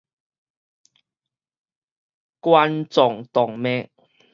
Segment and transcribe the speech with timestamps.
[2.39, 3.89] 冠狀動脈